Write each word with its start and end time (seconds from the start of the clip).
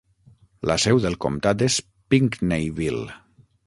La 0.71 0.77
seu 0.85 1.03
del 1.05 1.19
comtat 1.27 1.63
és 1.69 1.79
Pinckneyville. 2.15 3.09